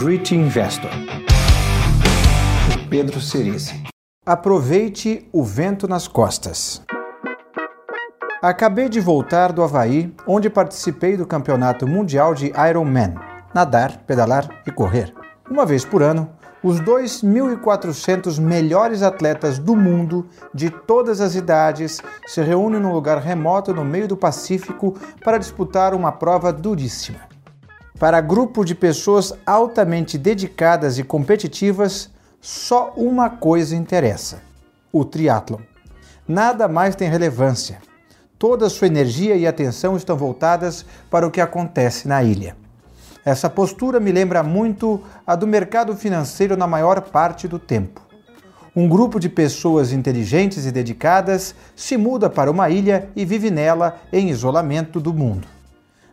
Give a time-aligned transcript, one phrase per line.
[0.00, 0.88] Grit Investor.
[2.88, 3.84] Pedro Cerise.
[4.24, 6.82] Aproveite o vento nas costas.
[8.40, 13.14] Acabei de voltar do Havaí, onde participei do Campeonato Mundial de Ironman,
[13.54, 15.12] nadar, pedalar e correr.
[15.50, 16.30] Uma vez por ano,
[16.62, 23.74] os 2.400 melhores atletas do mundo, de todas as idades, se reúnem num lugar remoto
[23.74, 27.29] no meio do Pacífico para disputar uma prova duríssima.
[28.00, 34.42] Para grupo de pessoas altamente dedicadas e competitivas, só uma coisa interessa:
[34.92, 35.60] o triatlon.
[36.26, 37.78] Nada mais tem relevância
[38.40, 42.56] toda sua energia e atenção estão voltadas para o que acontece na ilha.
[43.22, 48.00] Essa postura me lembra muito a do mercado financeiro na maior parte do tempo.
[48.74, 54.00] Um grupo de pessoas inteligentes e dedicadas se muda para uma ilha e vive nela
[54.10, 55.46] em isolamento do mundo.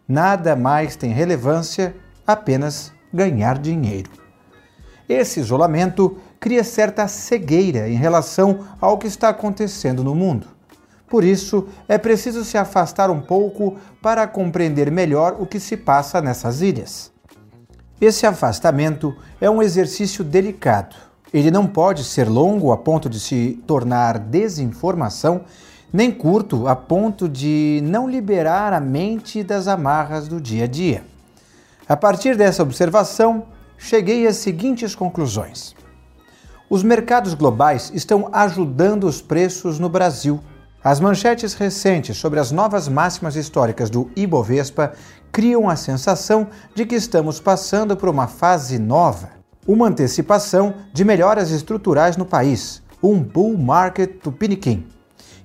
[0.08, 4.10] Nada mais tem relevância, apenas ganhar dinheiro.
[5.10, 10.48] Esse isolamento cria certa cegueira em relação ao que está acontecendo no mundo.
[11.10, 16.22] Por isso, é preciso se afastar um pouco para compreender melhor o que se passa
[16.22, 17.12] nessas ilhas.
[18.00, 20.96] Esse afastamento é um exercício delicado.
[21.34, 25.42] Ele não pode ser longo a ponto de se tornar desinformação,
[25.92, 31.04] nem curto a ponto de não liberar a mente das amarras do dia a dia.
[31.88, 33.46] A partir dessa observação,
[33.78, 35.76] cheguei às seguintes conclusões.
[36.70, 40.42] Os mercados globais estão ajudando os preços no Brasil
[40.84, 44.94] as manchetes recentes sobre as novas máximas históricas do Ibovespa
[45.34, 49.32] criam a sensação de que estamos passando por uma fase nova,
[49.68, 54.88] uma antecipação de melhoras estruturais no país, um bull market tupiniquim.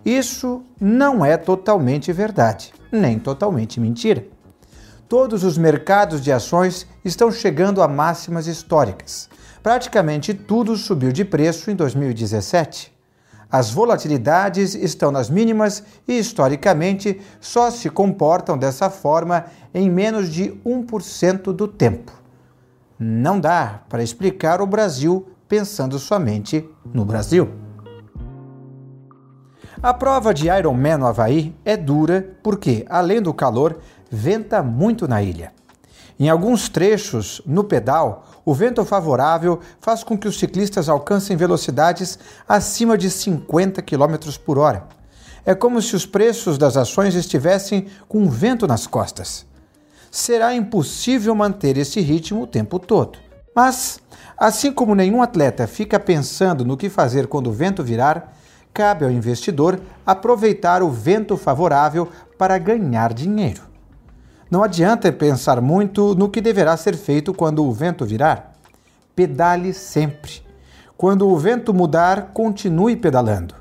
[0.05, 4.27] Isso não é totalmente verdade, nem totalmente mentira.
[5.08, 9.28] Todos os mercados de ações estão chegando a máximas históricas.
[9.62, 12.92] Praticamente tudo subiu de preço em 2017.
[13.50, 20.52] As volatilidades estão nas mínimas e, historicamente, só se comportam dessa forma em menos de
[20.64, 22.11] 1% do tempo.
[22.98, 27.51] Não dá para explicar o Brasil pensando somente no Brasil.
[29.82, 35.20] A prova de Ironman no Havaí é dura porque, além do calor, venta muito na
[35.20, 35.52] ilha.
[36.20, 42.16] Em alguns trechos, no pedal, o vento favorável faz com que os ciclistas alcancem velocidades
[42.48, 44.14] acima de 50 km
[44.46, 44.86] por hora.
[45.44, 49.44] É como se os preços das ações estivessem com vento nas costas.
[50.12, 53.18] Será impossível manter esse ritmo o tempo todo.
[53.52, 53.98] Mas,
[54.38, 58.32] assim como nenhum atleta fica pensando no que fazer quando o vento virar,
[58.72, 63.62] cabe ao investidor aproveitar o vento favorável para ganhar dinheiro.
[64.50, 68.52] Não adianta pensar muito no que deverá ser feito quando o vento virar.
[69.14, 70.42] Pedale sempre.
[70.96, 73.55] Quando o vento mudar, continue pedalando.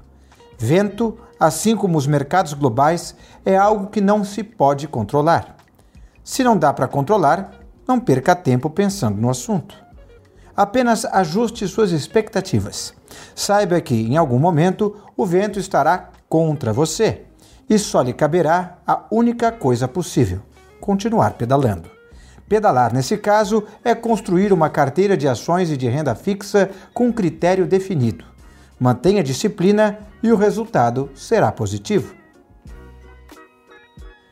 [0.57, 5.55] Vento, assim como os mercados globais, é algo que não se pode controlar.
[6.23, 7.51] Se não dá para controlar,
[7.87, 9.75] não perca tempo pensando no assunto.
[10.55, 12.93] Apenas ajuste suas expectativas.
[13.35, 17.23] Saiba que, em algum momento, o vento estará contra você
[17.69, 20.41] e só lhe caberá a única coisa possível:
[20.79, 21.89] continuar pedalando.
[22.47, 27.65] Pedalar, nesse caso, é construir uma carteira de ações e de renda fixa com critério
[27.65, 28.25] definido.
[28.77, 32.13] Mantenha disciplina e o resultado será positivo.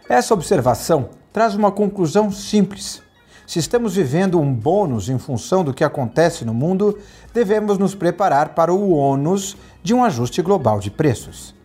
[0.09, 3.01] Essa observação traz uma conclusão simples.
[3.49, 6.99] Se estamos vivendo um bônus em função do que acontece no mundo,
[7.33, 11.55] devemos nos preparar para o ônus de um ajuste global de preços.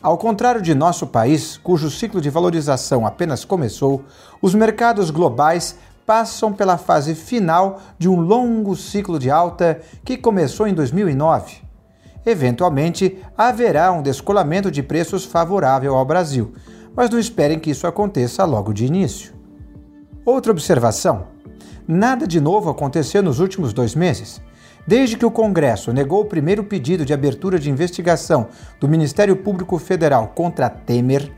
[0.00, 4.06] Ao contrário de nosso país, cujo ciclo de valorização apenas começou,
[4.40, 10.66] os mercados globais passam pela fase final de um longo ciclo de alta que começou
[10.66, 11.58] em 2009.
[12.24, 16.54] Eventualmente, haverá um descolamento de preços favorável ao Brasil,
[16.96, 19.36] mas não esperem que isso aconteça logo de início.
[20.28, 21.28] Outra observação:
[21.86, 24.42] nada de novo aconteceu nos últimos dois meses.
[24.86, 28.48] Desde que o Congresso negou o primeiro pedido de abertura de investigação
[28.78, 31.32] do Ministério Público Federal contra Temer,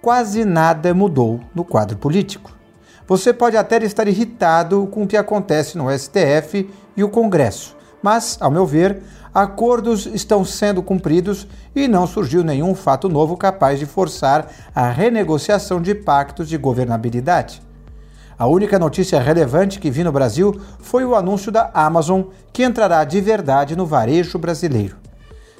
[0.00, 2.56] quase nada mudou no quadro político.
[3.04, 8.38] Você pode até estar irritado com o que acontece no STF e o Congresso, mas,
[8.40, 9.02] ao meu ver,
[9.34, 15.82] acordos estão sendo cumpridos e não surgiu nenhum fato novo capaz de forçar a renegociação
[15.82, 17.68] de pactos de governabilidade.
[18.40, 23.04] A única notícia relevante que vi no Brasil foi o anúncio da Amazon, que entrará
[23.04, 24.96] de verdade no varejo brasileiro.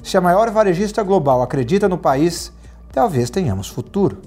[0.01, 2.51] Se a maior varejista global acredita no país,
[2.91, 4.17] talvez tenhamos futuro.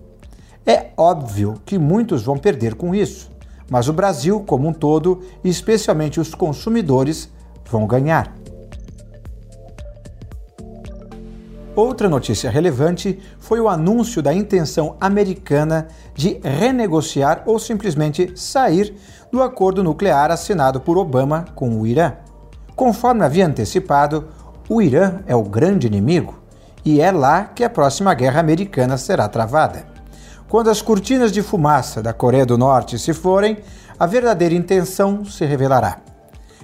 [0.64, 3.28] É óbvio que muitos vão perder com isso.
[3.68, 7.28] mas o Brasil, como um todo, e especialmente os consumidores,
[7.68, 8.32] vão ganhar.
[11.76, 18.94] Outra notícia relevante foi o anúncio da intenção americana de renegociar ou simplesmente sair
[19.32, 22.12] do acordo nuclear assinado por Obama com o Irã.
[22.76, 24.28] Conforme havia antecipado,
[24.68, 26.38] o Irã é o grande inimigo
[26.84, 29.84] e é lá que a próxima guerra americana será travada.
[30.48, 33.58] Quando as cortinas de fumaça da Coreia do Norte se forem,
[33.98, 35.98] a verdadeira intenção se revelará.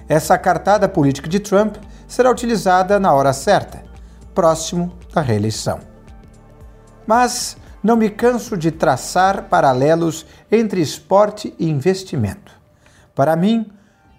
[0.07, 1.75] Essa cartada política de Trump
[2.07, 3.83] será utilizada na hora certa,
[4.33, 5.79] próximo da reeleição.
[7.05, 12.51] Mas não me canso de traçar paralelos entre esporte e investimento.
[13.15, 13.71] Para mim,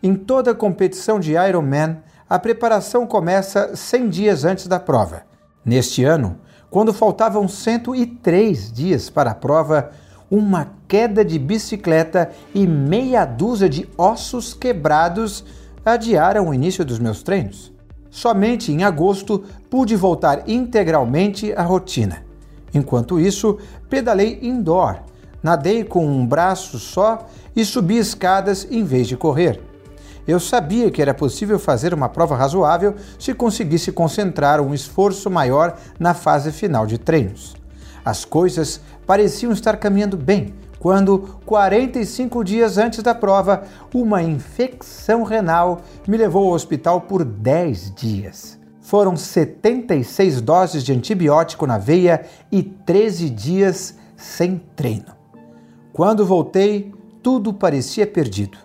[0.02, 1.98] em toda competição de Ironman,
[2.28, 5.22] a preparação começa 100 dias antes da prova.
[5.64, 9.90] Neste ano, quando faltavam 103 dias para a prova,
[10.30, 15.44] uma queda de bicicleta e meia dúzia de ossos quebrados
[15.84, 17.71] adiaram o início dos meus treinos.
[18.12, 22.22] Somente em agosto pude voltar integralmente à rotina.
[22.74, 24.96] Enquanto isso, pedalei indoor,
[25.42, 27.26] nadei com um braço só
[27.56, 29.62] e subi escadas em vez de correr.
[30.28, 35.78] Eu sabia que era possível fazer uma prova razoável se conseguisse concentrar um esforço maior
[35.98, 37.56] na fase final de treinos.
[38.04, 43.62] As coisas pareciam estar caminhando bem quando, 45 dias antes da prova,
[43.94, 48.58] uma infecção renal me levou ao hospital por 10 dias.
[48.80, 55.14] Foram 76 doses de antibiótico na veia e 13 dias sem treino.
[55.92, 56.92] Quando voltei,
[57.22, 58.58] tudo parecia perdido.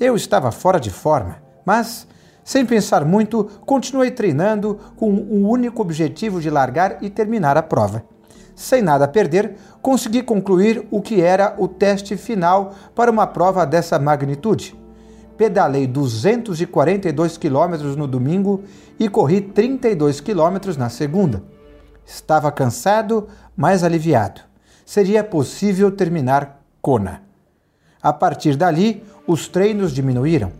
[0.00, 2.08] Eu estava fora de forma, mas,
[2.42, 8.04] sem pensar muito, continuei treinando com o único objetivo de largar e terminar a prova.
[8.54, 13.64] Sem nada a perder, consegui concluir o que era o teste final para uma prova
[13.64, 14.76] dessa magnitude.
[15.36, 18.62] Pedalei 242 quilômetros no domingo
[18.98, 21.42] e corri 32 quilômetros na segunda.
[22.04, 23.26] Estava cansado,
[23.56, 24.42] mas aliviado.
[24.84, 27.22] Seria possível terminar Kona.
[28.02, 30.52] A partir dali, os treinos diminuíram.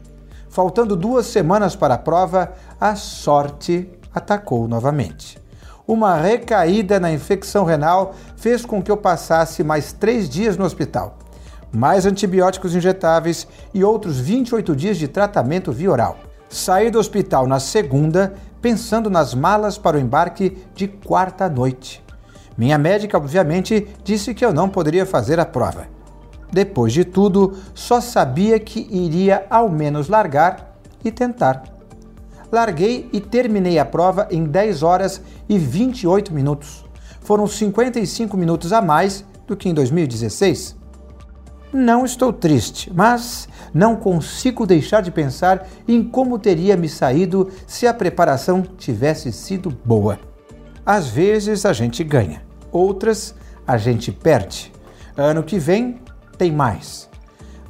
[0.49, 5.42] Faltando duas semanas para a prova, a sorte atacou novamente
[5.93, 11.19] uma recaída na infecção renal fez com que eu passasse mais três dias no hospital,
[11.71, 16.17] mais antibióticos injetáveis e outros 28 dias de tratamento via oral.
[16.49, 22.03] Saí do hospital na segunda, pensando nas malas para o embarque de quarta noite.
[22.57, 25.87] Minha médica, obviamente, disse que eu não poderia fazer a prova.
[26.51, 31.65] Depois de tudo, só sabia que iria ao menos largar e tentar
[32.53, 36.85] larguei e terminei a prova em 10 horas e 28 minutos.
[37.23, 40.77] Foram 55 minutos a mais do que em 2016.
[41.73, 47.87] Não estou triste, mas não consigo deixar de pensar em como teria me saído se
[47.87, 50.19] a preparação tivesse sido boa.
[50.85, 53.35] Às vezes a gente ganha, outras
[53.67, 54.71] a gente perde.
[55.17, 56.01] Ano que vem
[56.37, 57.09] tem mais.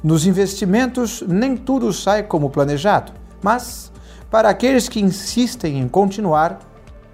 [0.03, 3.92] Nos investimentos nem tudo sai como planejado, mas
[4.33, 6.59] para aqueles que insistem em continuar,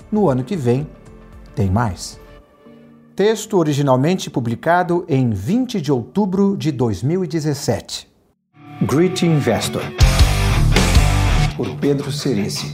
[0.09, 0.87] no ano que vem
[1.53, 2.17] tem mais.
[3.13, 8.07] Texto originalmente publicado em 20 de outubro de 2017.
[8.83, 9.81] Great Investor,
[11.57, 12.71] por Pedro Cerici.